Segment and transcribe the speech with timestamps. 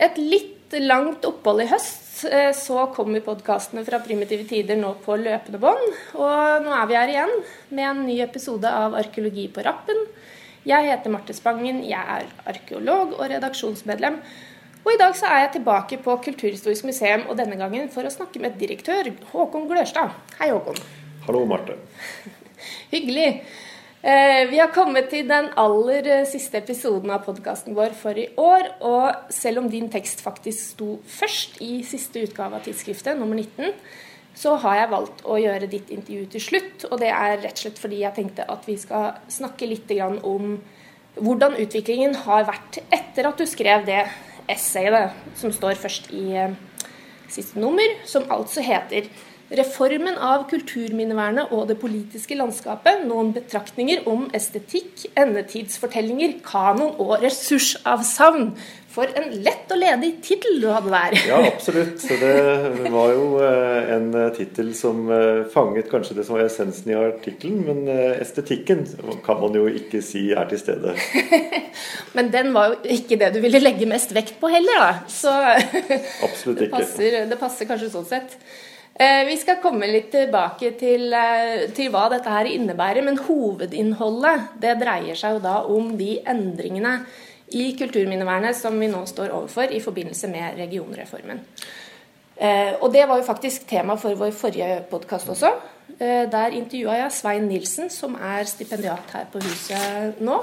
[0.00, 5.18] Et litt langt opphold i høst, eh, så kommer podkastene fra Primitive Tider nå på
[5.20, 5.82] løpende bånd.
[6.14, 7.34] Og nå er vi her igjen
[7.68, 10.06] med en ny episode av Arkeologi på rappen.
[10.64, 14.18] Jeg heter Marte Spangen, jeg er arkeolog og redaksjonsmedlem.
[14.80, 18.12] Og i dag så er jeg tilbake på Kulturhistorisk museum, og denne gangen for å
[18.12, 20.16] snakke med direktør Håkon Glørstad.
[20.38, 20.80] Hei, Håkon.
[21.26, 21.76] Hallo, Marte.
[22.94, 23.42] Hyggelig.
[24.02, 28.30] Eh, vi har kommet til den aller eh, siste episoden av podkasten vår for i
[28.40, 28.70] år.
[28.80, 33.74] Og selv om din tekst faktisk sto først i siste utgave av tidsskriftet, nummer 19,
[34.40, 36.86] så har jeg valgt å gjøre ditt intervju til slutt.
[36.88, 40.56] Og det er rett og slett fordi jeg tenkte at vi skal snakke litt om
[41.20, 44.06] hvordan utviklingen har vært etter at du skrev det
[44.48, 46.56] essayet som står først i eh,
[47.28, 49.12] siste nummer, som altså heter
[49.50, 53.00] Reformen av kulturminnevernet og det politiske landskapet.
[53.08, 58.52] Noen betraktninger om estetikk, endetidsfortellinger, kanon og ressursavsavn.
[58.90, 61.16] For en lett og ledig tittel du hadde der.
[61.28, 62.00] Ja, absolutt.
[62.02, 66.48] Så det var jo eh, en eh, tittel som eh, fanget kanskje det som var
[66.48, 67.60] essensen i artikkelen.
[67.66, 67.90] Men
[68.22, 68.82] estetikken
[69.26, 70.96] kan man jo ikke si er til stede.
[72.16, 74.90] men den var jo ikke det du ville legge mest vekt på heller, da.
[75.10, 75.34] Så
[76.26, 76.66] absolutt ikke.
[76.66, 78.38] Det passer, det passer kanskje sånn sett.
[79.00, 84.60] Eh, vi skal komme litt tilbake til, eh, til, hva dette her innebærer, men hovedinnholdet
[84.60, 87.06] det dreier seg jo da om de endringene
[87.56, 91.40] i kulturminnevernet som vi nå står overfor i forbindelse med regionreformen.
[92.36, 95.54] Eh, og det var jo faktisk tema for vår forrige podkast også.
[95.98, 100.36] Der intervjua jeg Svein Nilsen, som er stipendiat her på huset nå.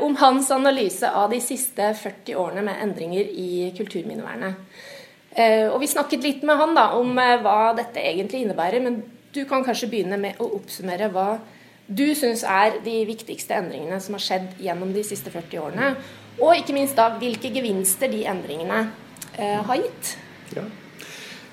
[0.00, 4.54] Om hans analyse av de siste 40 årene med endringer i kulturminnevernet.
[5.38, 8.82] Eh, og Vi snakket litt med han da, om eh, hva dette egentlig innebærer.
[8.82, 9.02] Men
[9.34, 11.30] du kan kanskje begynne med å oppsummere hva
[11.88, 15.94] du syns er de viktigste endringene som har skjedd gjennom de siste 40 årene.
[16.38, 18.82] Og ikke minst da hvilke gevinster de endringene
[19.38, 20.12] eh, har gitt.
[20.56, 20.66] Ja.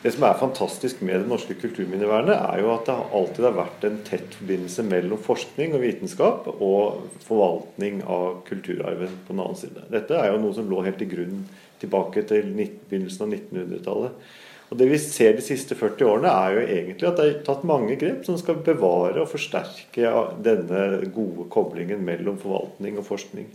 [0.05, 3.85] Det som er fantastisk med det norske kulturminnevernet, er jo at det alltid har vært
[3.87, 9.87] en tett forbindelse mellom forskning og vitenskap og forvaltning av kulturarven på den annen side.
[9.89, 11.47] Dette er jo noe som lå helt i grunnen
[11.81, 14.27] tilbake til begynnelsen av 1900-tallet.
[14.71, 17.65] Og Det vi ser de siste 40 årene, er jo egentlig at det er tatt
[17.67, 20.13] mange grep som skal bevare og forsterke
[20.43, 23.51] denne gode koblingen mellom forvaltning og forskning.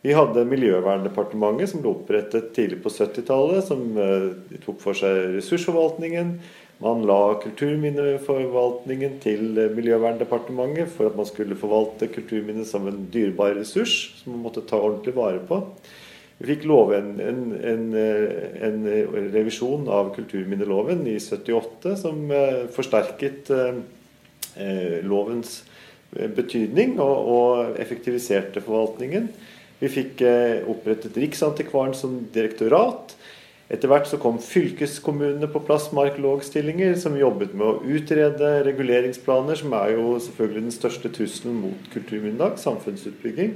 [0.00, 4.30] Vi hadde Miljøverndepartementet, som ble opprettet tidlig på 70-tallet, som eh,
[4.64, 6.38] tok for seg ressursforvaltningen.
[6.80, 13.58] Man la kulturminneforvaltningen til eh, Miljøverndepartementet for at man skulle forvalte kulturminnet som en dyrebar
[13.58, 15.60] ressurs som man måtte ta ordentlig vare på.
[16.40, 16.62] Vi fikk
[16.96, 17.82] en, en, en,
[18.64, 18.86] en,
[19.34, 25.58] revisjon av kulturminneloven i 78 som eh, forsterket eh, lovens
[26.10, 29.28] betydning og, og, effektiviserte forvaltningen.
[29.80, 33.14] Vi fikk eh, opprettet Riksantikvaren som direktorat.
[33.70, 39.76] Etter hvert så kom fylkeskommunene på plass marklogstillinger som jobbet med å utrede reguleringsplaner, som
[39.78, 43.54] er jo selvfølgelig den største trusselen mot kulturminnedag, samfunnsutbygging.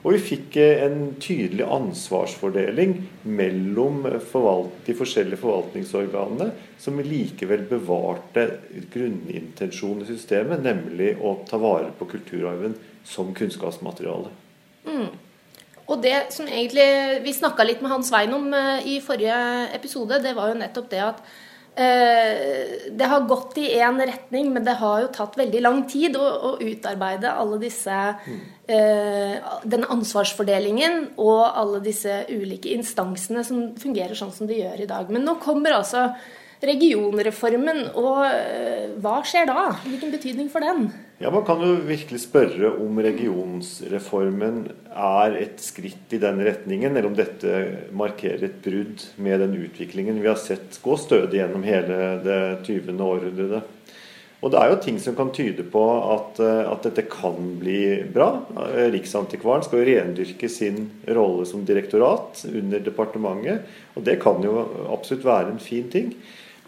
[0.00, 2.94] Og vi fikk eh, en tydelig ansvarsfordeling
[3.28, 6.50] mellom de forskjellige forvaltningsorganene,
[6.80, 8.46] som likevel bevarte
[8.94, 14.32] grunnintensjonen i systemet, nemlig å ta vare på kulturarven som kunnskapsmateriale.
[14.88, 15.10] Mm.
[15.90, 19.36] Og det som egentlig Vi snakka litt med Hans Svein om eh, i forrige
[19.76, 24.64] episode, det var jo nettopp det at Eh, det har gått i én retning, men
[24.66, 27.94] det har jo tatt veldig lang tid å, å utarbeide alle disse
[28.26, 28.40] mm.
[29.64, 35.08] Denne ansvarsfordelingen og alle disse ulike instansene som fungerer sånn som de gjør i dag.
[35.10, 36.04] Men nå kommer altså
[36.64, 39.70] regionreformen, og eh, hva skjer da?
[39.86, 40.90] Hvilken betydning for den?
[41.22, 47.10] Ja, Man kan jo virkelig spørre om regionsreformen er et skritt i den retningen, eller
[47.10, 47.58] om dette
[47.92, 52.96] markerer et brudd med den utviklingen vi har sett gå stødig gjennom hele det 20.
[53.04, 53.68] århundret.
[54.40, 55.84] Og det er jo ting som kan tyde på
[56.14, 58.30] at, eh, at, dette kan bli bra.
[58.96, 64.56] Riksantikvaren skal jo rendyrke sin rolle som direktorat under departementet, og det kan jo
[64.88, 66.14] absolutt være en fin ting.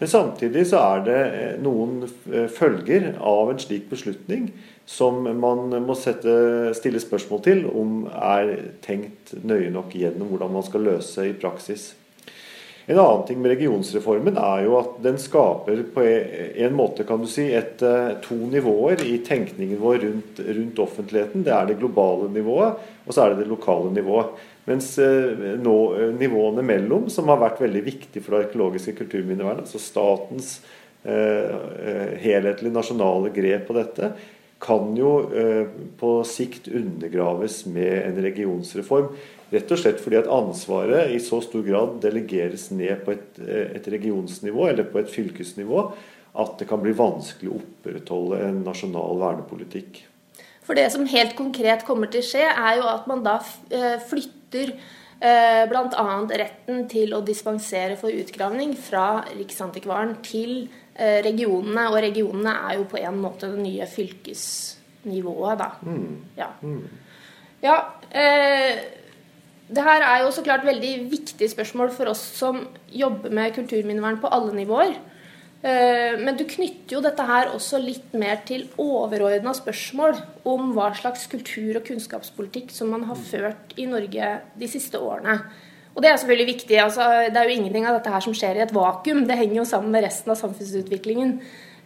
[0.03, 4.49] Men samtidig så er det eh, noen eh, følger av en slik beslutning
[4.83, 6.33] som man må sette,
[6.75, 8.51] stille spørsmål til om er
[8.83, 11.93] tenkt nøye nok gjennom hvordan man skal løse i praksis.
[12.83, 17.29] En annen ting med regionsreformen er jo at den skaper på en måte kan du
[17.31, 21.47] si, et, eh, to nivåer i tenkningen vår rundt, rundt offentligheten.
[21.47, 24.35] Det er det globale nivået, og så er det det lokale nivået.
[24.69, 29.65] Mens eh, nå, eh, nivåene mellom, som har vært veldig viktig for det arkeologiske kulturminnevernet,
[29.65, 30.53] altså statens
[31.03, 34.13] eh, helhetlige nasjonale grep på dette,
[34.63, 35.65] kan jo eh,
[35.99, 39.11] på sikt undergraves med en regionsreform.
[39.53, 43.75] Rett og slett fordi at ansvaret i så stor grad delegeres ned på et, eh,
[43.75, 45.83] et regionsnivå eller på et fylkesnivå
[46.39, 50.05] at det kan bli vanskelig å opprettholde en nasjonal vernepolitikk.
[50.63, 53.37] For det som helt konkret kommer til å skje, er jo at man da
[53.73, 56.07] eh, flytter eh, bl.a.
[56.39, 61.87] retten til å dispensere for utgravning fra Riksantikvaren til regionene.
[61.89, 65.71] Og regionene er jo på en måte det nye fylkesnivået, da.
[65.81, 66.19] Mm.
[66.37, 66.51] Ja.
[66.61, 66.83] Mm.
[67.65, 67.77] ja
[68.13, 68.83] eh,
[69.73, 74.19] det her er jo så klart veldig viktige spørsmål for oss som jobber med kulturminnevern
[74.21, 74.95] på alle nivåer.
[75.63, 80.17] Eh, men du knytter jo dette her også litt mer til overordna spørsmål
[80.49, 85.37] om hva slags kultur- og kunnskapspolitikk som man har ført i Norge de siste årene.
[85.93, 86.79] Og det er selvfølgelig viktig.
[86.83, 89.23] Altså, det er jo ingenting av dette her som skjer i et vakuum.
[89.29, 91.37] Det henger jo sammen med resten av samfunnsutviklingen.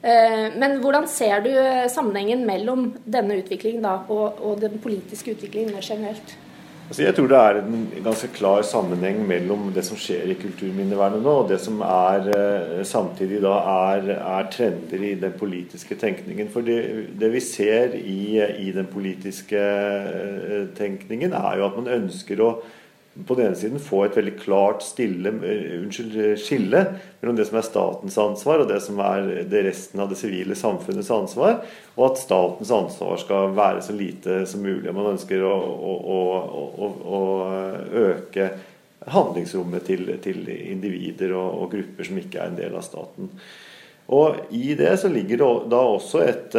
[0.02, 1.52] Eh, men hvordan ser du
[1.94, 6.38] sammenhengen mellom denne utviklingen da, og, og den politiske utviklingen generelt?
[6.88, 11.20] Altså jeg tror det er en ganske klar sammenheng mellom det som skjer i kulturminnevernet
[11.20, 13.58] nå, og det som er, eh, samtidig da
[13.92, 16.48] er, er, trender i den politiske tenkningen.
[16.54, 16.78] For det,
[17.20, 22.54] det vi ser i, i, den politiske eh, tenkningen, er jo at man ønsker å
[23.26, 26.84] på den ene siden få et veldig klart stille, uh, unnskyld, skille
[27.22, 30.58] mellom det som er statens ansvar og det som er det resten av det sivile
[30.58, 31.62] samfunnets ansvar,
[31.96, 34.94] og at statens ansvar skal være så lite som mulig.
[34.94, 35.94] Man ønsker å, å,
[36.78, 37.22] å, å
[38.08, 38.52] øke
[39.08, 43.32] handlingsrommet til, til individer og, og, grupper som ikke er en del av staten.
[44.14, 46.56] Og I det så ligger det da også et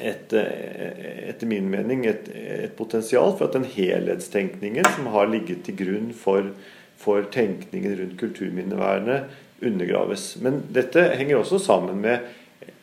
[0.00, 5.64] et, eh, etter min mening et, et, potensial for at den helhetstenkningen som har ligget
[5.66, 6.50] til grunn for,
[7.00, 9.30] for tenkningen rundt kulturminnevernet,
[9.64, 10.34] undergraves.
[10.42, 12.26] Men dette henger også sammen med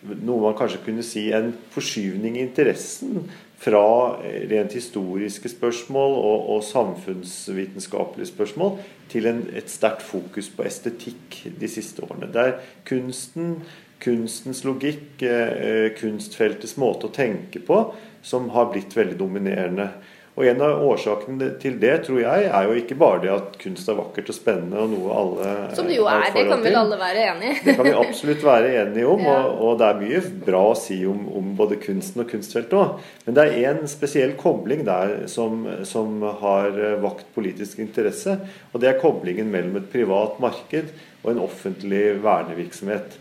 [0.01, 3.27] noe man kanskje kunne si en forskyvning i interessen
[3.61, 4.17] fra
[4.49, 8.79] rent historiske spørsmål og, og samfunnsvitenskapelige spørsmål
[9.11, 12.31] til en, et sterkt fokus på estetikk de siste årene.
[12.33, 12.57] Der
[12.87, 13.59] kunsten
[14.01, 17.83] kunstens logikk, eh, kunstfeltets måte å tenke på,
[18.21, 19.91] som har blitt veldig dominerende.
[20.39, 23.89] Og En av årsakene til det tror jeg er jo ikke bare det at kunst
[23.91, 26.99] er vakkert og spennende og noe alle Som det jo er, det kan vel alle
[27.01, 27.55] være enig i?
[27.65, 29.33] det kan vi absolutt være enige om, ja.
[29.41, 33.01] og, og, det er mye bra å si om, om både kunsten og kunstfeltet òg.
[33.25, 38.37] Men det er en spesiell kobling der som, som har vakt politisk interesse,
[38.71, 40.95] og det er koblingen mellom et privat marked
[41.25, 43.19] og en offentlig vernevirksomhet.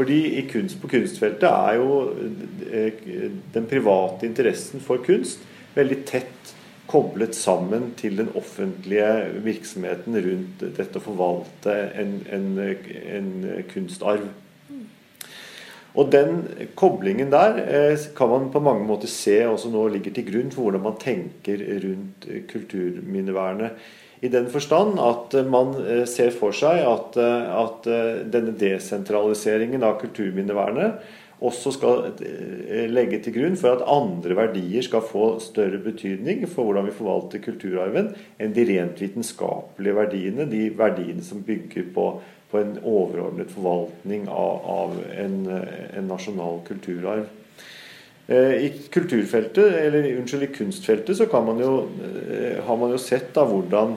[0.00, 1.96] Fordi i kunst på kunstfeltet er jo
[2.72, 3.02] eh,
[3.52, 5.42] den private interessen for kunst
[5.74, 6.54] veldig tett
[6.88, 9.10] koblet sammen til den offentlige
[9.44, 12.48] virksomheten rundt dette å forvalte en, en,
[13.12, 13.28] en
[13.68, 14.24] kunstarv.
[16.00, 16.40] Og Den
[16.78, 20.64] koblingen der eh, kan man på mange måter se også nå ligger til grunn for
[20.64, 23.76] hvordan man tenker rundt kulturminnevernet
[24.20, 27.88] i den forstand at eh, man eh, ser for seg at, eh, at
[28.32, 32.02] denne desentraliseringen av kulturminnevernet også skal
[32.92, 37.40] legge til grunn for at andre verdier skal få større betydning for hvordan vi forvalter
[37.40, 42.04] kulturarven, enn de rent vitenskapelige verdiene, de verdiene som bygger på,
[42.52, 47.24] på en overordnet forvaltning av, av en, en, nasjonal kulturarv.
[48.28, 51.72] I kulturfeltet, eller unnskyld, i kunstfeltet så man jo,
[52.68, 53.96] har man jo sett da hvordan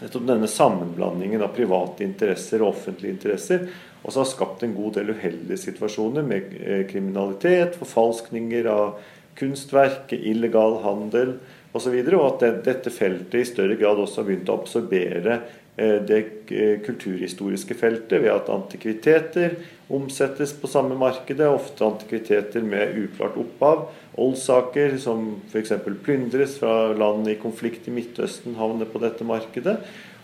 [0.00, 3.68] nettopp denne sammenblandingen av private interesser og offentlige interesser
[4.06, 8.98] også har skapt en god del uheldige situasjoner med eh, kriminalitet, forfalskninger av
[9.36, 11.36] kunstverk, illegal handel
[11.76, 11.92] osv.
[11.92, 15.40] Og, så og at dette feltet i større grad også har begynt å absorbere
[15.76, 16.18] det
[16.56, 19.58] eh, kulturhistoriske feltet ved at antikviteter
[19.92, 25.74] omsettes på samme markedet, ofte antikviteter med uklart opphav Oldsaker som f.eks.
[26.04, 29.76] plyndres fra land i konflikt i Midtøsten, havner på dette markedet.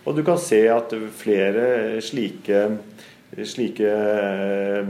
[0.03, 2.63] Og du kan se at flere slike,
[3.45, 4.89] slike eh,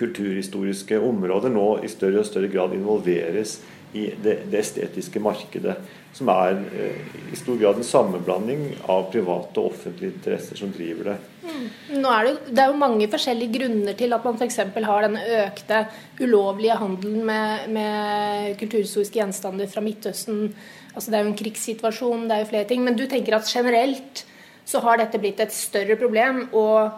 [0.00, 3.60] kulturhistoriske områder nå i større og større grad involveres
[3.92, 5.76] i det, det estetiske markedet.
[6.14, 11.12] Som er eh, i stor grad en sammenblanding av private og offentlige interesser som driver
[11.12, 11.16] det.
[11.44, 11.66] Mm.
[12.02, 14.58] Nå er det, det, er jo mange forskjellige grunner til at man f.eks.
[14.90, 15.84] har den økte
[16.20, 20.50] ulovlige handelen med, med kulturhistoriske gjenstander fra Midtøsten.
[20.94, 22.82] Altså Det er jo en krigssituasjon, det er jo flere ting.
[22.86, 24.24] Men du tenker at generelt
[24.70, 26.90] så har dette blitt et større problem, og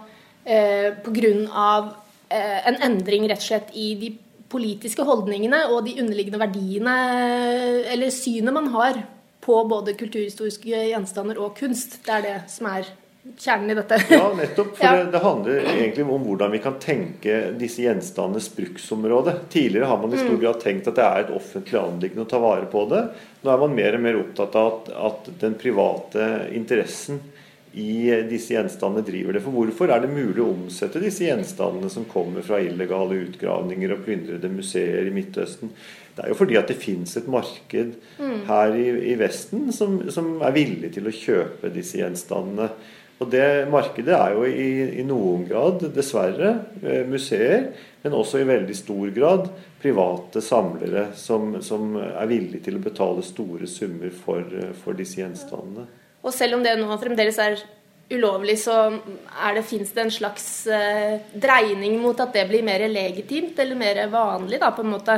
[0.45, 1.69] eh, pga.
[2.33, 4.15] Eh, en endring rett og slett i de
[4.53, 6.97] politiske holdningene og de underliggende verdiene,
[7.93, 9.03] eller synet man har
[9.43, 11.99] på både kulturhistoriske gjenstander og kunst.
[12.07, 12.87] Det er det som er
[13.39, 13.97] kjernen i dette.
[14.11, 14.71] ja, nettopp.
[14.77, 14.93] For Ja.
[14.99, 19.37] det, det handler egentlig om hvordan vi kan tenke disse gjenstandenes bruksområde.
[19.51, 20.25] Tidligere har man i Mm.
[20.29, 23.03] stor grad tenkt at det er et offentlig anliggende å ta vare på det.
[23.43, 27.21] Nå er man mer og mer opptatt av at, at den private interessen
[27.73, 29.43] i disse gjenstandene driver det.
[29.45, 34.03] For hvorfor er det mulig å omsette disse gjenstandene som kommer fra illegale utgravninger og
[34.07, 35.73] plyndrede museer i Midtøsten?
[36.13, 37.95] Det er jo fordi at det fins et marked
[38.49, 42.69] her i, i Vesten som, som er villig til å kjøpe disse gjenstandene.
[43.23, 46.53] Og det markedet er jo i, i noen grad, dessverre,
[46.83, 47.69] eh, museer,
[48.03, 49.47] men også i veldig stor grad
[49.83, 55.23] private samlere som, som er villige til å betale store summer for, eh, for disse
[55.23, 55.87] gjenstandene.
[56.23, 57.63] Og selv om det nå fremdeles er
[58.13, 62.85] ulovlig, så er det, fins det en slags eh, dreining mot at det blir mer
[62.91, 65.17] legitimt, eller mer vanlig, da, på en måte.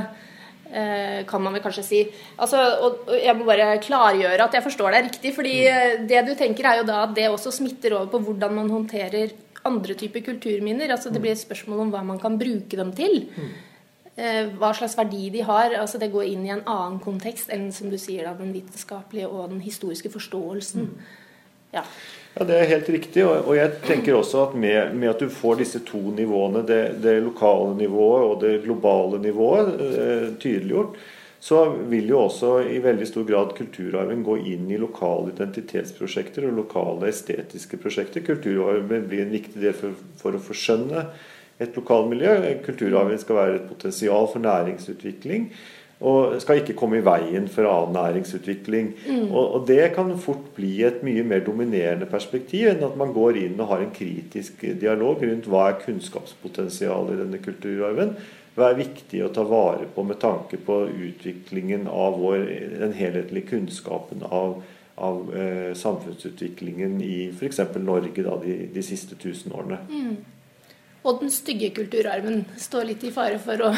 [0.75, 2.00] Eh, kan man vel kanskje si.
[2.40, 5.34] Altså, og, og jeg må bare klargjøre at jeg forstår deg riktig.
[5.37, 6.06] fordi mm.
[6.11, 9.37] det du tenker er jo da at det også smitter over på hvordan man håndterer
[9.64, 10.90] andre typer kulturminner.
[10.90, 13.28] altså Det blir et spørsmål om hva man kan bruke dem til.
[13.37, 13.52] Eh,
[14.14, 15.73] hva slags verdi de har.
[15.75, 19.26] altså Det går inn i en annen kontekst enn som du sier da, den vitenskapelige
[19.26, 20.92] og den historiske forståelsen.
[21.75, 21.83] Ja.
[22.35, 23.25] Ja, Det er helt riktig.
[23.26, 27.02] Og og jeg tenker også at med, med at du får disse to nivåene, det,
[27.02, 30.97] det lokale nivået og det globale nivået, eh, tydeliggjort,
[31.40, 31.59] så
[31.90, 37.11] vil jo også i veldig stor grad kulturarven gå inn i lokale identitetsprosjekter og lokale
[37.12, 38.25] estetiske prosjekter.
[38.25, 41.04] Kulturarven blir en viktig del for, for å forskjønne
[41.61, 42.34] et lokalmiljø.
[42.66, 45.49] Kulturarven skal være et potensial for næringsutvikling.
[46.04, 48.92] Og skal ikke komme i veien for annen næringsutvikling.
[49.30, 53.38] Og, og det kan fort bli et mye mer dominerende perspektiv enn at man går
[53.44, 58.16] inn og har en kritisk dialog rundt hva er kunnskapspotensialet i denne kulturarven.
[58.54, 62.44] Hva er viktig å ta vare på med tanke på utviklingen av vår,
[62.82, 64.61] den helhetlige kunnskapen av,
[64.94, 67.64] av eh, samfunnsutviklingen i f.eks.
[67.82, 69.80] Norge da, de, de siste tusen årene.
[71.04, 73.70] Og den stygge kulturarven står litt i fare for å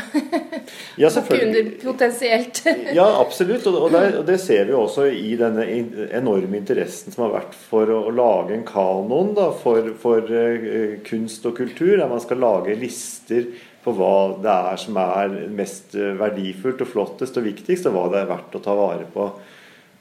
[1.03, 2.63] Ja, under potensielt.
[2.99, 3.67] Ja, absolutt.
[3.67, 5.67] Og der, det, og det ser vi også i denne
[6.15, 11.01] enorme interessen som har vært for å, å lage en kanon da, for, for uh,
[11.07, 13.51] kunst og kultur, der man skal lage lister
[13.87, 18.09] på hva det er som er mest eh, verdifullt og flottest og viktigst, og hva
[18.11, 19.29] det er verdt å ta vare på.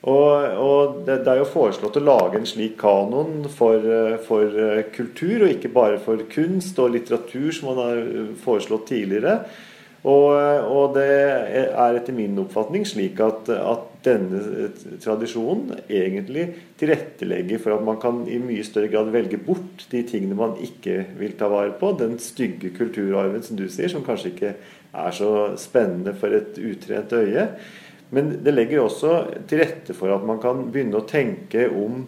[0.06, 4.54] Og, og det, det er jo foreslått å lage en slik kanon for, eh, for
[4.54, 9.40] eh, kultur, og ikke bare for kunst og litteratur, som man har eh, foreslått tidligere.
[10.06, 10.36] Og,
[10.70, 14.68] og det er etter min oppfatning slik at, at denne
[15.02, 16.44] tradisjonen egentlig
[16.78, 21.00] tilrettelegger for at man kan i mye større grad velge bort de tingene man ikke
[21.18, 21.96] vil ta vare på.
[21.98, 24.54] Den stygge kulturarven, som du sier, som kanskje ikke
[24.94, 27.48] er så spennende for et utrent øye.
[28.16, 29.18] Men det legger også
[29.50, 32.06] til rette for at man kan begynne å tenke om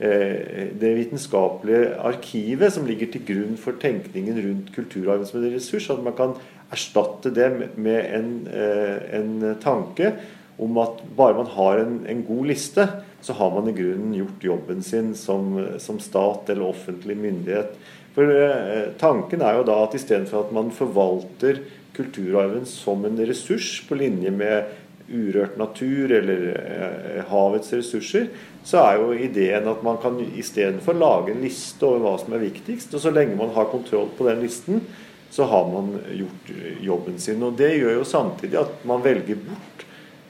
[0.00, 5.90] eh, det vitenskapelige arkivet som ligger til grunn for tenkningen rundt kulturarven som en ressurs.
[5.92, 6.34] At man kan
[6.72, 10.14] erstatte det med- en, eh, en tanke
[10.60, 12.88] om at bare man har en, en god liste,
[13.20, 17.76] så har man i grunnen gjort jobben sin som, som stat eller offentlig myndighet.
[18.14, 21.60] For eh, Tanken er jo da at istedenfor at man forvalter
[21.96, 24.64] kulturarven som en ressurs på linje med
[25.10, 28.30] urørt natur eller eh, havets ressurser,
[28.64, 32.44] så er jo ideen at man kan istedenfor lage en liste over hva som er
[32.44, 32.94] viktigst.
[32.94, 34.82] Og så lenge man har kontroll på den listen,
[35.30, 36.50] så har man gjort
[36.82, 37.42] jobben sin.
[37.46, 39.86] Og det gjør jo samtidig at man velger bort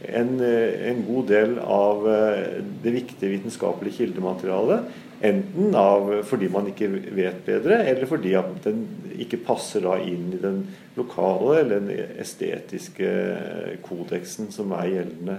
[0.09, 4.99] en, eh, en god del av eh, det viktige vitenskapelige kildematerialet.
[5.21, 8.33] Enten av, fordi man ikke vet bedre, eller fordi
[8.65, 8.87] den
[9.21, 10.63] ikke passer inn i den
[10.97, 13.11] lokale eller den estetiske
[13.85, 15.37] kodeksen som er gjeldende.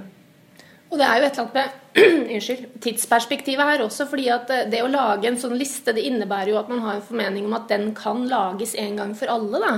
[0.91, 2.00] Og det er jo et eller annet med
[2.36, 4.08] unnskyld, tidsperspektivet her også.
[4.12, 6.98] fordi at eh, det å lage en sånn liste, det innebærer jo at man har
[6.98, 9.62] en formening om at den kan lages en gang for alle.
[9.63, 9.75] da.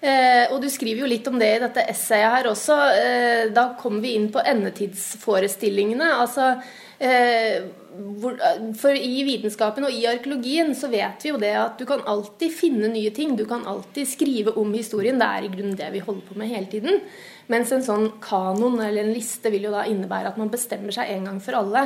[0.00, 2.76] Eh, og du skriver jo litt om det i dette essayet her også.
[3.00, 6.10] Eh, da kommer vi inn på endetidsforestillingene.
[6.20, 6.52] altså
[6.98, 7.64] eh,
[8.20, 8.36] hvor,
[8.76, 12.52] for i vitenskapen og i arkeologien så vet vi jo det at du kan alltid
[12.52, 13.36] finne nye ting.
[13.36, 15.18] Du kan alltid skrive om historien.
[15.20, 17.00] Det er i grunnen det vi holder på med hele tiden.
[17.52, 21.12] Mens en sånn kanon eller en liste vil jo da innebære at man bestemmer seg
[21.14, 21.84] en gang for alle,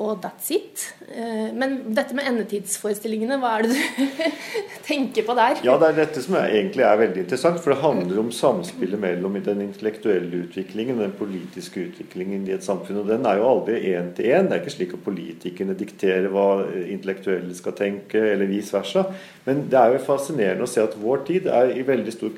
[0.00, 0.86] og that's it.
[1.12, 4.22] Eh, Men dette med endetidsforestillingene, hva er det du
[4.88, 5.60] tenker på der?
[5.66, 7.60] Ja, det er dette som er, egentlig er veldig interessant.
[7.60, 12.64] For det handler om samspillet mellom den intellektuelle utviklingen og den politiske utviklingen i et
[12.64, 13.02] samfunn.
[13.04, 14.48] Og den er jo aldri én til én.
[14.48, 16.48] Det er ikke slik at politikerne dikterer hva
[16.86, 19.04] intellektuelle skal tenke, eller vice versa.
[19.44, 22.32] Men det er jo fascinerende å se at vår tid er i veldig stor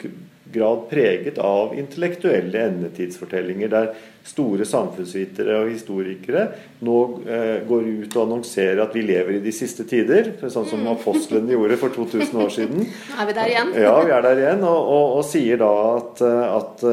[0.55, 3.91] grad preget av intellektuelle endetidsfortellinger, der
[4.25, 6.47] store samfunnsvitere og historikere
[6.87, 10.81] nå eh, går ut og annonserer at vi lever i de siste tider, sånn som
[10.81, 10.93] mm.
[10.95, 12.89] apostlene gjorde for 2000 år siden.
[13.19, 13.75] Er vi der igjen.
[13.85, 16.87] Ja, vi er der igjen, og, og, og sier da at, at,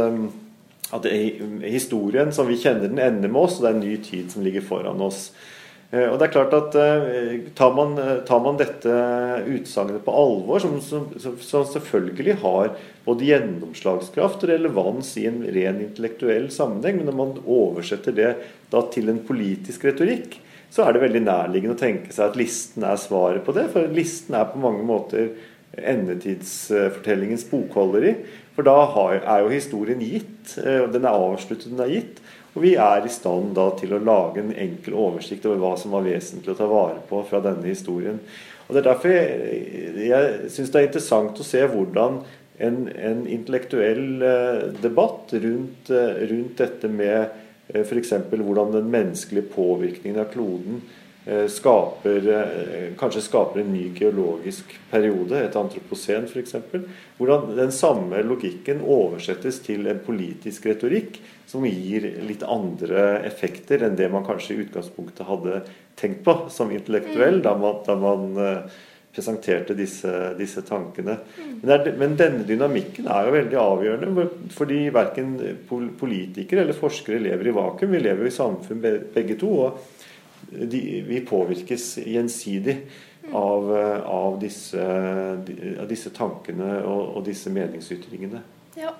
[1.00, 1.08] at
[1.63, 4.46] historien som vi kjenner den, ender med oss, og det er en ny tid som
[4.46, 5.30] ligger foran oss.
[5.91, 8.95] Eh, og det er klart at eh, Tar man, tar man dette
[9.51, 12.74] utsagnet på alvor, som, som, som, selvfølgelig har
[13.05, 18.31] både gjennomslagskraft og relevans i en ren intellektuell sammenheng, men når man oversetter det
[18.93, 20.39] til en politisk retorikk,
[20.71, 23.67] så er det veldig nærliggende å tenke seg at listen er svaret på det.
[23.74, 25.33] For listen er på mange måter
[25.75, 28.15] endetidsfortellingens bokholderi.
[28.55, 28.77] For da
[29.19, 30.57] er jo historien gitt.
[30.60, 32.21] Eh, Den er avsluttet, den er gitt.
[32.51, 35.93] Og vi er i stand da til å lage en enkel oversikt over hva som
[35.96, 38.20] var vesentlig å ta vare på fra denne historien.
[38.67, 42.22] Og Det er derfor jeg, jeg syns det er interessant å se hvordan
[42.62, 47.17] en, en intellektuell eh, debatt rundt, eh, rundt dette med
[47.72, 48.13] eh, f.eks.
[48.29, 50.84] hvordan den menneskelige påvirkningen av kloden
[51.22, 52.28] skaper,
[52.98, 56.56] kanskje skaper en ny geologisk periode, et antroposen f.eks.
[57.20, 61.20] Hvordan den samme logikken oversettes til en politisk retorikk
[61.51, 65.62] som gir litt andre effekter enn det man kanskje i utgangspunktet hadde
[66.00, 67.44] tenkt på som intellektuell mm.
[67.46, 68.80] da man, da man uh,
[69.12, 71.18] presenterte disse, disse tankene.
[71.38, 71.56] Mm.
[71.62, 75.34] Men, er, men, denne dynamikken er jo veldig avgjørende, fordi verken
[76.00, 77.92] politikere eller forskere lever i vakuum.
[77.98, 80.00] Vi lever jo i samfunn begge to, og
[80.51, 82.77] de, vi påvirkes gjensidig
[83.31, 83.70] av,
[84.05, 88.41] av, disse, av disse, tankene og, og disse meningsytringene.
[88.79, 88.91] Ja.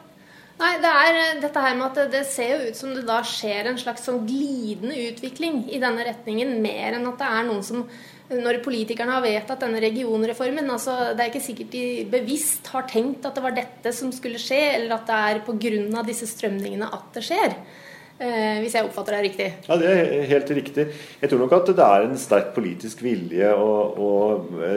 [0.62, 3.04] Nei, det er eh, dette her med at det, det, ser jo ut som det
[3.08, 7.48] da skjer en slags sånn glidende utvikling i denne retningen, mer enn at det er
[7.48, 7.86] noen som
[8.32, 13.26] når politikerne har vedtatt denne regionreformen altså Det er ikke sikkert de bevisst har tenkt
[13.28, 16.06] at det var dette som skulle skje, eller at det er pga.
[16.08, 17.58] disse strømningene at det skjer.
[18.22, 19.48] Eh, hvis jeg oppfatter det riktig?
[19.66, 20.84] Ja, det er helt riktig.
[21.18, 24.12] Jeg tror nok at det er en sterk politisk vilje å, å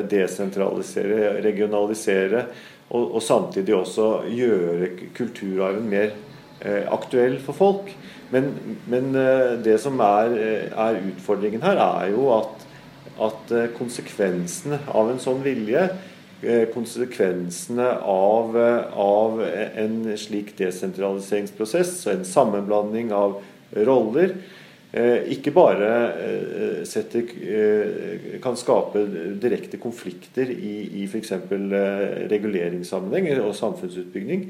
[0.09, 2.47] desentralisere, regionalisere
[2.89, 6.15] og, og, samtidig også gjøre kulturarven mer
[6.65, 7.93] eh, aktuell for folk.
[8.33, 8.49] Men,
[8.89, 12.65] men eh, det som er, eh, er, utfordringen her, er jo at,
[13.29, 16.11] at eh, konsekvensene av en sånn vilje eh,
[16.75, 18.57] Konsekvensene av,
[19.01, 23.39] av, en slik desentraliseringsprosess og en sammenblanding av
[23.87, 24.37] roller
[24.95, 25.87] Eh, ikke bare
[26.23, 29.01] eh, setter, eh, kan skape
[29.43, 31.33] direkte konflikter i, i f.eks.
[32.31, 34.45] reguleringssammenheng og samfunnsutbygging.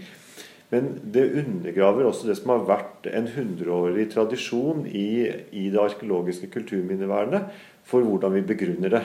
[0.75, 6.51] Men det undergraver også det som har vært en hundreårig tradisjon i, i det arkeologiske
[6.53, 7.49] kulturminnevernet
[7.89, 9.05] for hvordan vi begrunner det.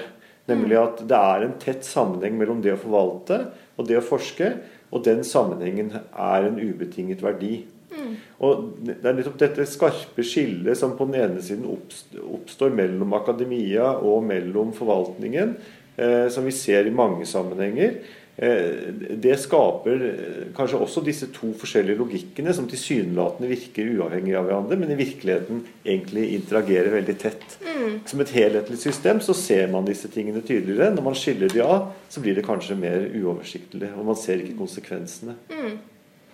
[0.49, 0.83] Nemlig mm.
[0.83, 3.43] at det er en tett sammenheng mellom det å forvalte
[3.77, 4.53] og det å forske.
[4.89, 7.63] Og den sammenhengen er en ubetinget verdi.
[7.89, 8.15] Mm.
[8.45, 13.95] Og Det er nettopp dette skarpe skillet som på den ene siden oppstår mellom akademia
[13.97, 15.55] og mellom forvaltningen,
[15.97, 17.99] eh, som vi ser i mange sammenhenger.
[18.41, 24.45] Eh, det skaper eh, kanskje også disse to forskjellige logikkene som tilsynelatende virker uavhengig av
[24.47, 27.57] hverandre, men i virkeligheten egentlig interagerer veldig tett.
[27.65, 27.97] Mm.
[28.07, 30.93] Som et helhetlig system så ser man disse tingene tydeligere.
[30.95, 34.61] Når man skiller de av, så blir det kanskje mer uoversiktlig, og man ser ikke
[34.61, 35.35] konsekvensene.
[35.51, 35.73] Mm.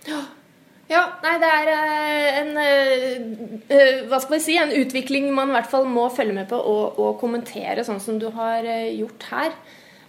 [0.06, 0.20] Ja.
[0.86, 4.54] Ja, nei, det er eh, en Hva skal vi si?
[4.62, 8.22] En utvikling man i hvert fall må følge med på og, og kommentere, sånn som
[8.22, 8.62] du har
[8.94, 9.58] gjort her.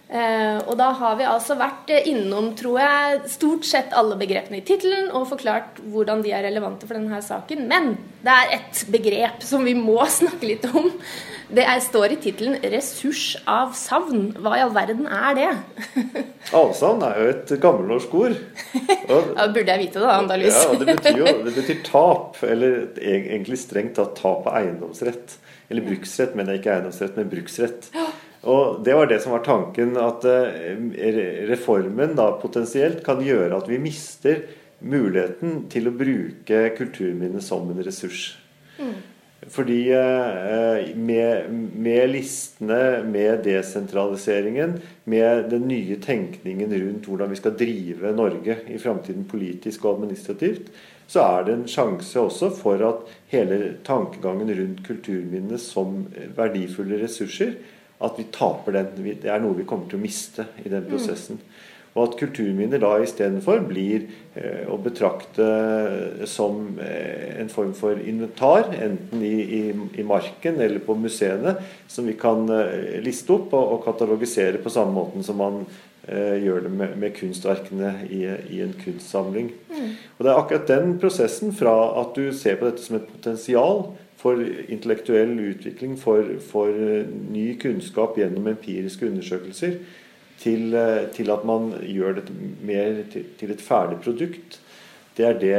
[0.08, 4.64] Uh, og da har vi altså vært innom, tror jeg, stort sett alle begrepene i
[4.64, 7.66] tittelen og forklart hvordan de er relevante for denne saken.
[7.68, 7.90] Men
[8.24, 10.88] det er et begrep som vi må snakke litt om.
[11.48, 14.22] Det er, står i tittelen savn».
[14.36, 15.48] Hva i all verden er det?
[16.60, 18.36] Avsavn er jo et gammelnorsk ord.
[19.08, 20.56] Og, ja, burde jeg vite det, Andalus?
[20.56, 22.40] ja, det betyr jo det betyr tap.
[22.44, 25.36] Eller egentlig strengt tatt tap av eiendomsrett.
[25.68, 27.92] Eller bruksrett, mener jeg ikke eiendomsrett, men bruksrett.
[28.42, 30.78] Og Det var det som var tanken, at eh,
[31.50, 34.44] reformen da potensielt kan gjøre at vi mister
[34.78, 38.36] muligheten til å bruke kulturminnet som en ressurs.
[38.78, 38.98] Mm.
[39.48, 47.56] Fordi eh, med, med, listene, med desentraliseringen, med den nye tenkningen rundt hvordan vi skal
[47.58, 50.70] drive Norge i framtiden politisk og administrativt,
[51.08, 56.02] så er det en sjanse også for at hele tankegangen rundt kulturminnene som
[56.36, 57.54] verdifulle ressurser
[58.04, 58.92] at vi taper den.
[59.22, 60.90] Det er noe vi kommer til å miste i den mm.
[60.92, 61.40] prosessen.
[61.98, 64.04] Og at kulturminner da istedenfor blir
[64.38, 65.46] eh, å betrakte
[66.30, 69.62] som eh, en form for inventar, enten i, i,
[69.98, 71.56] i, marken eller på museene,
[71.90, 75.64] som vi kan eh, liste opp og, og katalogisere på samme måten som man
[76.06, 79.50] eh, gjør det med, med kunstverkene i, i, en kunstsamling.
[79.72, 79.88] Mm.
[80.18, 83.88] Og Det er akkurat den prosessen fra at du ser på dette som et potensial
[84.18, 86.74] for intellektuell utvikling, for, for
[87.30, 89.76] ny kunnskap gjennom empiriske undersøkelser,
[90.38, 90.74] til,
[91.14, 92.24] til, at man gjør det
[92.62, 94.58] mer til, til et ferdig produkt.
[95.18, 95.54] Det er, det,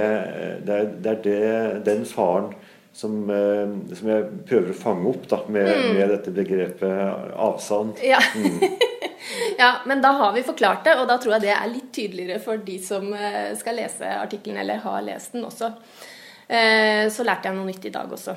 [0.67, 2.53] det er, det er det, den faren
[2.99, 5.89] som, eh, som, jeg prøver å fange opp da, med, mm.
[5.95, 7.93] med dette begrepet avsavn.
[8.03, 8.19] Ja.
[8.35, 8.63] Mm.
[9.61, 12.41] ja, men da har vi forklart det, og da tror jeg det er litt tydeligere
[12.43, 15.71] for de som eh, skal lese artikkelen, eller har lest den også.
[16.49, 18.35] Eh, så lærte jeg noe nytt i dag også.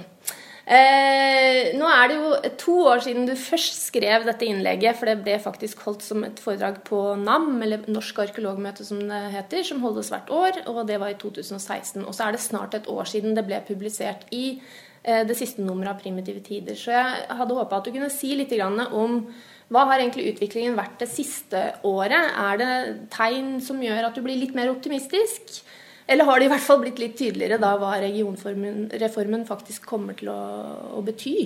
[0.62, 5.25] Eh, nå er det jo to år siden du først skrev dette innlegget, for det
[5.25, 9.83] ble faktisk holdt som et foredrag på NAM, eller Norsk arkeologmøte som det heter, som
[9.83, 12.05] holdes hvert år, og det var i 2016.
[12.05, 14.61] Og så er det snart et år siden det ble publisert i
[15.03, 16.79] eh, det siste nummeret av Primitive tider.
[16.79, 19.18] Så jeg hadde håpa at du kunne si litt om
[19.72, 22.35] hva har egentlig utviklingen vært det siste året?
[22.38, 22.72] Er det
[23.11, 25.62] tegn som gjør at du blir litt mer optimistisk?
[26.12, 30.29] Eller har det i hvert fall blitt litt tydeligere da hva regionreformen faktisk kommer til
[30.33, 30.40] å,
[30.98, 31.37] å bety?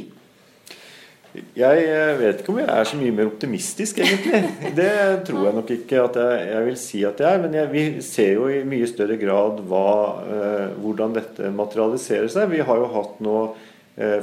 [1.56, 4.40] Jeg eh, vet ikke om jeg er så mye mer optimistisk, egentlig.
[4.78, 4.92] Det
[5.28, 7.42] tror jeg nok ikke at jeg, jeg vil si at jeg er.
[7.42, 9.88] Men jeg, vi ser jo i mye større grad hva,
[10.24, 12.52] eh, hvordan dette materialiserer seg.
[12.54, 13.66] Vi har jo hatt nå eh,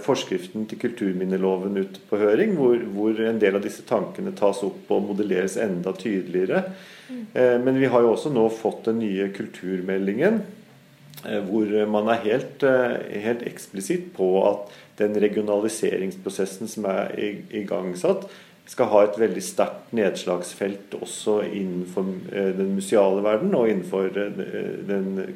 [0.05, 4.91] forskriften til kulturminneloven ute på høring, hvor, hvor, en del av disse tankene tas opp
[4.93, 6.61] og modelleres enda tydeligere.
[7.09, 10.41] Eh, men vi har jo også nå fått den nye kulturmeldingen,
[11.25, 17.13] eh, hvor man er helt, eh, helt eksplisitt på at den regionaliseringsprosessen som er
[17.51, 18.29] igangsatt,
[18.65, 24.07] skal ha et veldig sterkt nedslagsfelt også innenfor den museale verden og innenfor
[24.87, 25.35] den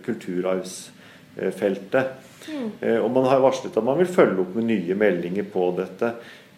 [1.37, 2.05] kulturarvsfeltet.
[2.47, 3.01] Mm.
[3.03, 6.13] Og man har varslet at man vil følge opp med nye meldinger på dette.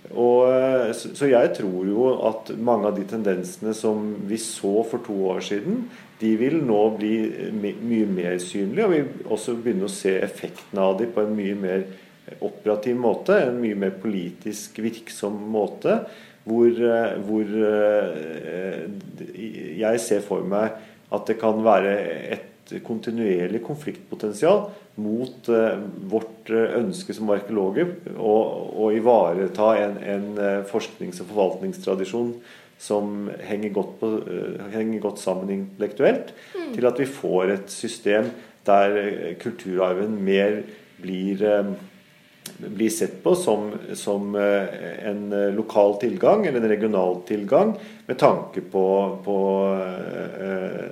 [0.10, 5.04] Og, eh, så jeg tror jo at mange av de tendensene som vi så for
[5.06, 5.84] to år siden,
[6.20, 7.14] de vil nå bli
[7.54, 11.56] mye mer synlige, og vi også begynne å se effekten av dem på en mye
[11.60, 11.86] mer
[12.46, 16.02] operativ måte, en mye mer politisk virksom måte,
[16.48, 18.88] hvor, eh, hvor eh,
[19.80, 21.94] jeg ser for meg at det kan være
[22.34, 22.49] et
[22.86, 24.68] kontinuerlig konfliktpotensial
[25.00, 25.76] mot uh,
[26.12, 32.34] vårt uh, ønske som arkeologer å ivareta en, en uh, forsknings- og forvaltningstradisjon
[32.80, 34.10] som henger godt, på,
[34.72, 36.70] henger godt sammen intellektuelt, mm.
[36.78, 38.30] til at vi får et system
[38.68, 40.62] der kulturarven mer
[41.02, 41.44] blir
[42.58, 47.74] blir sett på som, som, en lokal tilgang eller en regional tilgang
[48.06, 48.86] med tanke på,
[49.26, 49.38] på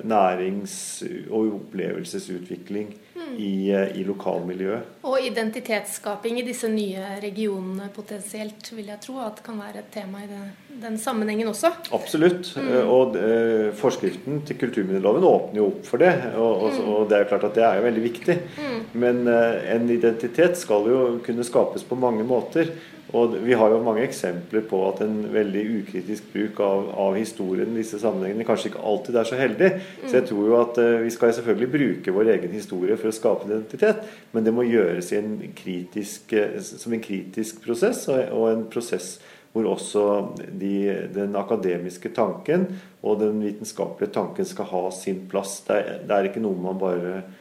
[0.03, 2.93] nærings- og opplevelsesutvikling
[3.37, 5.03] i, i, lokalmiljøet.
[5.07, 10.23] Og identitetsskaping i disse nye regionene potensielt, vil jeg tro at kan være et tema
[10.23, 10.41] i det,
[10.81, 11.71] den sammenhengen også.
[11.95, 12.51] Absolutt.
[12.57, 12.67] Mm.
[12.71, 16.13] Eh, og eh, forskriften til kulturminneloven åpner jo opp for det.
[16.33, 16.91] Og, og, mm.
[16.93, 18.37] og, det er jo klart at det er jo veldig viktig.
[18.57, 18.77] Mm.
[19.05, 22.73] Men eh, en identitet skal jo kunne skapes på mange måter.
[23.15, 27.71] Og Vi har jo mange eksempler på at en veldig ukritisk bruk av, av historien
[27.71, 29.69] i disse sammenhengene kanskje ikke alltid er så heldig.
[30.03, 33.15] Så jeg tror jo at uh, vi skal selvfølgelig bruke vår egen historie for å
[33.15, 34.03] skape identitet,
[34.35, 39.15] men det må gjøres en kritisk, uh, som en kritisk prosess, og, en prosess
[39.55, 40.03] hvor også
[40.59, 42.67] de, den akademiske tanken
[43.01, 45.61] og den vitenskapelige tanken skal ha sin plass.
[45.65, 47.36] Det er, det er ikke noe man bare Eh,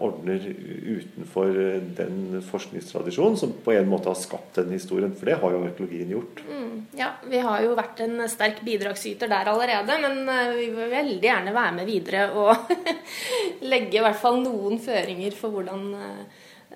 [0.00, 0.40] ordner
[0.86, 5.12] utenfor eh, den forskningstradisjonen som på en måte har skapt den historien.
[5.16, 6.40] For det har jo arkeologien gjort.
[6.48, 9.98] Mm, ja, vi har jo vært en sterk bidragsyter der allerede.
[10.06, 12.74] Men eh, vi vil veldig gjerne være med videre og
[13.72, 15.88] legge i hvert fall noen føringer for hvordan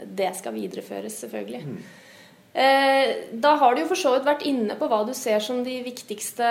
[0.05, 1.63] det skal videreføres, selvfølgelig.
[1.65, 2.04] Mm.
[2.55, 5.65] Eh, da har du jo for så vidt vært inne på hva du ser som
[5.67, 6.47] de viktigste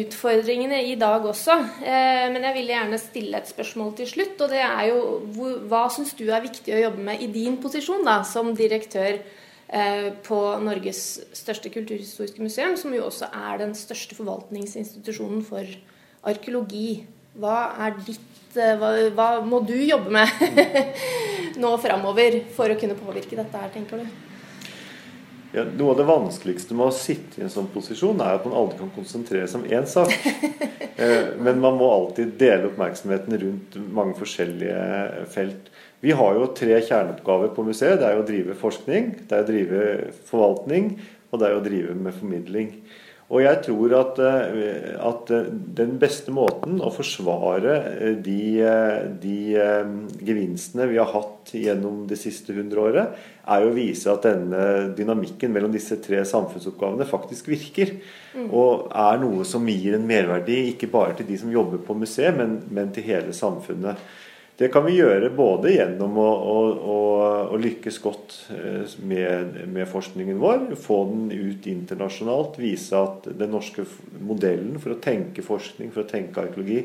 [0.00, 1.54] utfordringene i dag også.
[1.78, 4.42] Eh, men jeg vil gjerne stille et spørsmål til slutt.
[4.42, 8.02] Og det er jo hva syns du er viktig å jobbe med i din posisjon
[8.02, 11.04] da, som direktør eh, på Norges
[11.38, 15.70] største kulturhistoriske museum, som jo også er den største forvaltningsinstitusjonen for
[16.34, 17.04] arkeologi.
[17.38, 20.30] Hva er ditt hva, hva må du jobbe med
[21.62, 24.33] nå framover for å kunne påvirke dette her, tenker du?
[25.54, 28.56] Ja, noe av det vanskeligste med å sitte i en sånn posisjon, er at man
[28.58, 30.14] aldri kan konsentrere seg om én sak.
[30.94, 35.72] Eh, men man må alltid dele oppmerksomheten rundt mange forskjellige felt.
[36.06, 37.96] Vi har jo tre kjerneoppgaver på museet.
[37.98, 39.80] Det er å drive forskning, det er å drive
[40.28, 40.92] forvaltning,
[41.32, 42.70] og det er å drive med formidling.
[43.32, 45.30] Og jeg tror at, eh, at
[45.78, 47.76] den beste måten å forsvare
[48.24, 48.40] de,
[49.22, 49.38] de
[50.20, 55.52] gevinstene vi har hatt gjennom det siste hundreåret, er jo å vise at denne dynamikken
[55.52, 57.96] mellom disse tre samfunnsoppgavene faktisk virker.
[58.34, 58.48] Mm.
[58.48, 62.36] Og er noe som gir en merverdi ikke bare til de som jobber på museet,
[62.36, 64.00] men, men til hele samfunnet.
[64.54, 66.98] Det kan vi gjøre både gjennom å, å,
[67.50, 73.50] å, lykkes godt eh, med, med, forskningen vår, få den ut internasjonalt, vise at den
[73.50, 73.82] norske
[74.22, 76.84] modellen for å tenke forskning, for å tenke arkeologi,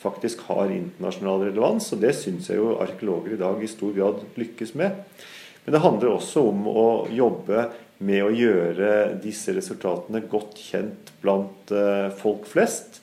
[0.00, 1.90] faktisk har internasjonal relevans.
[1.92, 4.96] Og det syns jeg jo arkeologer i dag i stor grad lykkes med.
[5.66, 7.66] Men det handler også om å jobbe
[8.00, 13.02] med å gjøre disse resultatene godt kjent blant eh, folk flest.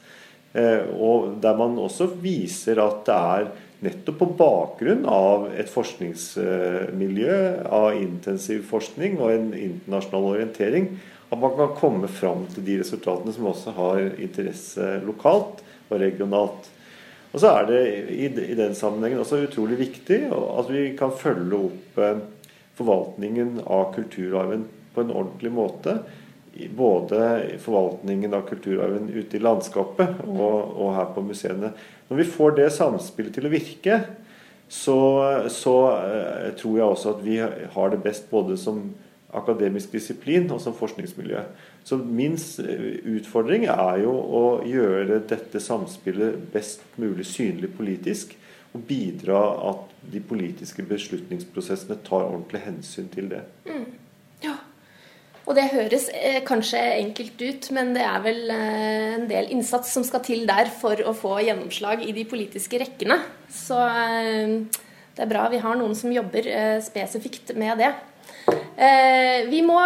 [0.58, 3.50] Eh, og der man også viser at det er
[3.86, 7.38] nettopp på bakgrunn av et forskningsmiljø
[7.70, 10.90] av intensiv forskning og en internasjonal orientering
[11.28, 16.70] at man kan komme fram til de resultatene som også har interesse lokalt og regionalt.
[17.34, 17.82] Og så er det
[18.16, 22.22] i den sammenhengen også utrolig viktig at vi kan følge opp eh,
[22.78, 24.64] forvaltningen av kulturarven
[24.96, 25.98] på en ordentlig måte.
[26.76, 31.74] Både forvaltningen av kulturarven ute i landskapet og, og her på museene.
[32.08, 34.00] Når vi får det samspillet til å virke,
[34.68, 35.00] så,
[35.54, 38.90] så uh, tror jeg også at vi har det best både som
[39.38, 41.44] akademisk disiplin og som forskningsmiljø.
[41.84, 42.36] Så min
[43.18, 48.36] utfordring er jo å gjøre dette samspillet best mulig synlig politisk.
[48.76, 49.40] Og bidra
[49.70, 53.46] at de politiske beslutningsprosessene tar ordentlig hensyn til det.
[53.66, 53.86] Mm.
[55.48, 59.94] Og det høres eh, kanskje enkelt ut, men det er vel eh, en del innsats
[59.96, 63.22] som skal til der for å få gjennomslag i de politiske rekkene.
[63.48, 64.58] Så eh,
[65.16, 66.46] det er bra vi har noen som jobber
[66.84, 67.90] spesifikt med det.
[69.50, 69.80] Vi må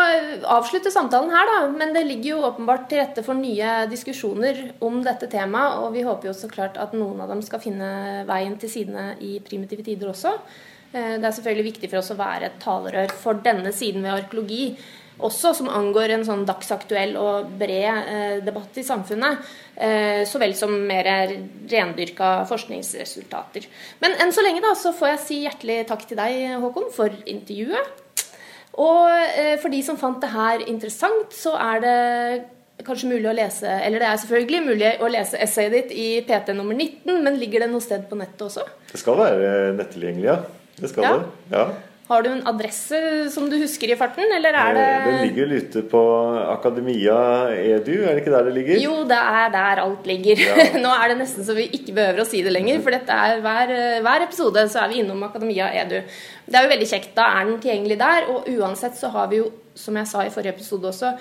[0.51, 4.97] avslutte samtalen her, da, men det ligger jo åpenbart til rette for nye diskusjoner om
[5.05, 5.77] dette temaet.
[5.79, 9.13] Og vi håper jo så klart at noen av dem skal finne veien til sidene
[9.23, 10.35] i primitive tider også.
[10.91, 14.65] Det er selvfølgelig viktig for oss å være et talerør for denne siden ved arkeologi
[15.27, 19.41] også som angår en sånn dagsaktuell og bred eh, debatt i samfunnet,
[19.75, 21.07] eh, så vel som mer
[21.71, 23.67] rendyrka forskningsresultater.
[24.03, 27.13] Men enn så lenge da, så får jeg si hjertelig takk til deg, Håkon, for
[27.25, 27.99] intervjuet.
[28.79, 31.99] Og eh, for de som fant det her interessant, så er det
[32.85, 36.55] kanskje mulig å lese Eller det er selvfølgelig mulig å lese essayet ditt i PT
[36.57, 38.65] nummer 19, men ligger det noe sted på nettet også?
[38.89, 40.39] Det skal være nettilgjengelig, ja.
[40.81, 41.15] Det skal ja.
[41.19, 41.57] det.
[41.57, 41.65] ja.
[42.11, 42.97] Har du en adresse
[43.31, 46.01] som du husker i farten, eller er det Den ligger ute på
[46.51, 47.19] Akademia
[47.55, 48.81] Edu, er det ikke der det ligger?
[48.83, 50.41] Jo, det er der alt ligger.
[50.43, 50.65] Ja.
[50.83, 53.39] Nå er det nesten så vi ikke behøver å si det lenger, for dette er
[53.45, 53.71] hver,
[54.03, 56.01] hver episode så er vi innom Akademia Edu.
[56.51, 57.13] Det er jo veldig kjekt.
[57.15, 59.47] Da er den tilgjengelig der, og uansett så har vi jo,
[59.79, 61.13] som jeg sa i forrige episode også,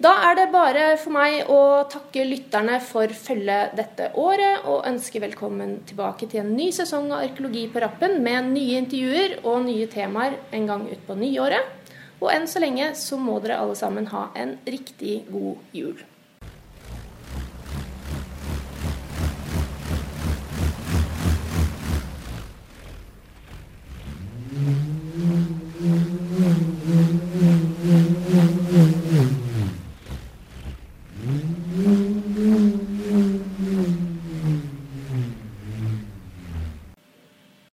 [0.00, 5.20] Da er det bare for meg å takke lytterne for følget dette året, og ønske
[5.20, 9.84] velkommen tilbake til en ny sesong av Arkeologi på rappen med nye intervjuer og nye
[9.92, 11.60] temaer en gang utpå nyåret.
[12.20, 16.00] Og enn så lenge så må dere alle sammen ha en riktig god jul.